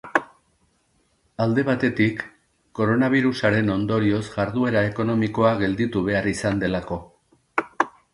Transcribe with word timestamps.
Alde 1.43 1.65
batetik, 1.65 2.23
koronabirusaren 2.79 3.69
ondorioz 3.73 4.23
jarduera 4.37 4.83
ekonomikoa 4.93 5.53
gelditu 5.61 6.03
behar 6.09 6.31
izan 6.33 6.63
delako. 6.65 6.99